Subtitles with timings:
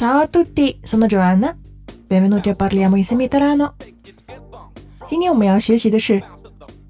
[0.00, 1.54] Ciao a tutti, sono Joanna.
[2.06, 3.74] Benvenuti a parliamo insieme italiano.
[5.06, 6.22] 今天我们要学习的是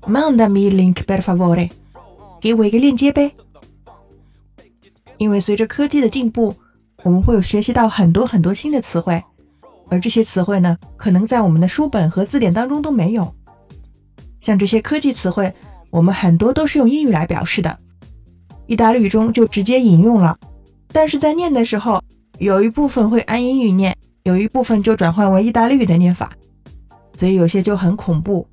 [0.03, 1.69] Mandami il link per favore，
[2.41, 3.33] 给我一个链接呗。
[5.19, 6.55] 因为随着科技的进步，
[7.03, 9.21] 我们会有学习到很多很多新的词汇，
[9.89, 13.35] 而这些词汇呢，可能在我们的书本和字典当中都没有。
[14.41, 15.53] 像这些科技词汇，
[15.91, 17.77] 我们很多都是用英语来表示的，
[18.69, 20.39] 意大利语中就直接引用了。
[20.93, 22.01] 但是在念的时候，
[22.41, 26.33] 有一部分会按英语念，有一部分就转换为意大利语的念法，
[27.15, 28.49] 所以有些就很恐怖。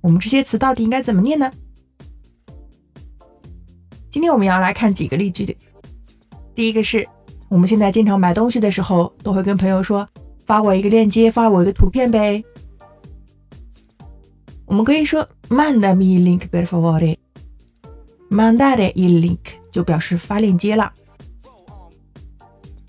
[0.00, 1.50] 我们这些词到底应该怎么念呢？
[4.12, 5.56] 今天我们要来看几个例句。
[6.54, 7.04] 第一个是，
[7.48, 10.08] 我们现在经常买东西的时候，都会跟朋友说
[10.46, 12.44] ：“发我一个链接，发我一个图片呗。”
[14.66, 19.40] 我们可以说 “mandami il link per favore”，“mandare il link”
[19.72, 20.92] 就表示发链接了。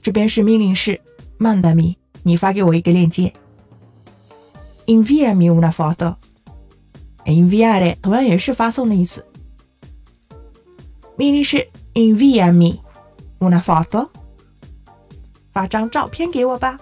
[0.05, 1.01] 这边是命令式
[1.39, 3.33] ，mandami，你发给我一个链接。
[4.85, 9.25] inviami una foto，inviare 同样也是发送的意思。
[11.17, 12.77] 命令式 inviami
[13.39, 14.07] una foto，
[15.51, 16.77] 发张照片给我吧。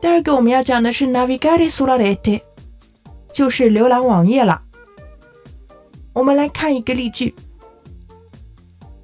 [0.00, 2.40] 第二个我们要讲的是 navigare sulla rete，
[3.34, 4.62] 就是浏览网页了。
[6.14, 7.34] 我们来看一个例句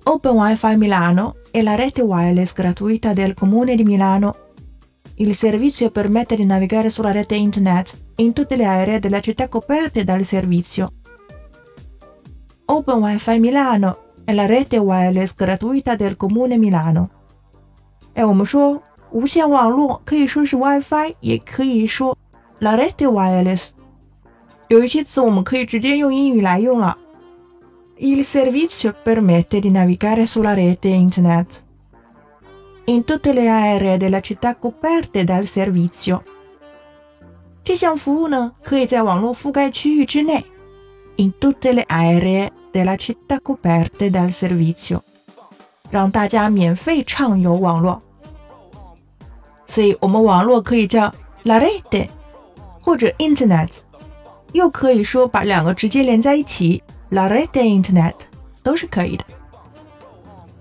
[0.05, 1.34] ：Open Wi-Fi Milano。
[1.53, 4.36] e la rete wireless gratuita del Comune di Milano.
[5.16, 10.03] Il servizio permette di navigare sulla rete internet in tutte le aree della città coperte
[10.03, 10.94] dal servizio.
[12.66, 17.09] Open Wi-Fi Milano è la rete wireless gratuita del Comune Milano.
[18.14, 18.81] 哎，我们说
[19.12, 22.17] 无线网络可以说是 WiFi，也可以说
[22.59, 23.70] la rete wireless。
[24.67, 26.95] 有一些词我们可以直接用英语来用了。
[27.97, 31.63] il servizio permette di navigare sulla rete internet
[32.85, 36.22] in tutte le aree della città coperte dal servizio。
[37.63, 40.44] 这项服务呢，可以在网络覆盖区域之内，
[41.18, 45.02] in tutte le aree della città coperte dal servizio，
[45.91, 48.02] 让大家免费畅游网络。
[49.68, 51.12] 所以，我们网络可以叫
[51.44, 52.07] la rete，
[52.81, 53.69] 或者 internet，
[54.53, 56.81] 又可以说把两个直接连在一起。
[57.14, 58.14] La rete internet
[58.64, 59.25] 都是可以的。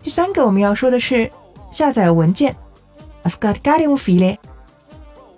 [0.03, 1.27] 第三个我们要说的是
[1.71, 2.55] 下载文件
[3.23, 4.37] ，scaricare un file。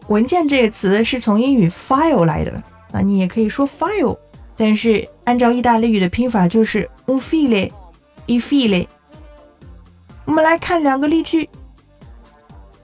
[0.09, 2.61] 文件这个词是从英语 file 来的，
[2.91, 4.17] 那你也可以说 file，
[4.57, 8.85] 但是按照意大利语的拼法就是 un file，i file。
[10.25, 11.49] 我们来看两个例句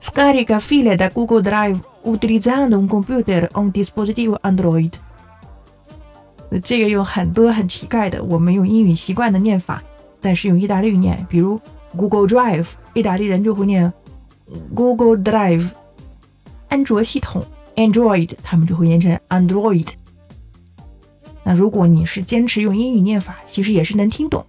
[0.02, 4.92] ：scarica file da Google Drive utilizzando un computer o un dispositivo Android。
[6.60, 9.82] 这个有很多很奇怪的，我们用英语习惯的念法，
[10.20, 11.60] 但是用意大利语念，比如
[11.96, 13.92] Google Drive，意大利人就会念
[14.74, 15.68] Google Drive；
[16.68, 17.42] 安卓系统
[17.76, 19.86] Android，他们就会念成 Android。
[21.44, 24.44] 那如果你是坚持用英语念法，其实也是能听懂。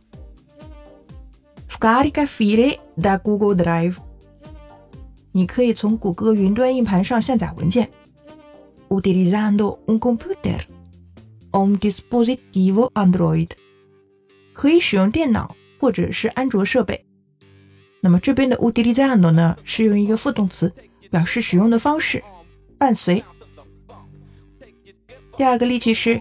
[1.70, 3.96] Scarica file da Google Drive，
[5.32, 7.90] 你可以从谷歌云端硬盘上下载文件
[8.90, 10.60] ，utilizzando un computer。
[11.53, 13.49] On dispositivo Android，
[14.53, 17.07] 可以使用电脑或者是安卓设备。
[18.01, 20.73] 那么这边的 utilizzando 呢，是用一个副动词
[21.11, 22.23] 表示使用的方式，
[22.77, 23.25] 伴随。
[25.37, 26.21] 第二个例句是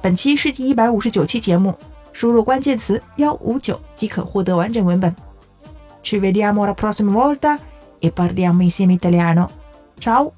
[0.00, 1.74] 本期是第一百五十九期节目，
[2.12, 5.14] 输入关键词幺五九即可获得完整文本。
[6.02, 7.58] Ci vediamo la prossima volta
[8.00, 9.48] e parliamo insieme italiano.
[9.98, 10.32] Ciao!